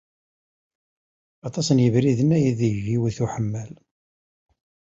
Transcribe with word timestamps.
Aṭas 1.47 1.67
n 1.71 1.83
yebriden 1.83 2.35
aydeg 2.37 2.75
d-iwet 2.85 3.17
uḥemmal. 3.25 3.71